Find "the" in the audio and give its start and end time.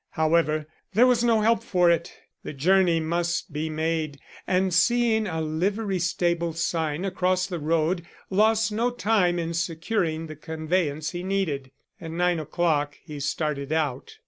2.41-2.53, 7.45-7.59, 10.25-10.35